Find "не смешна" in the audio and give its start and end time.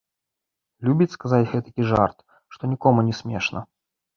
3.11-3.59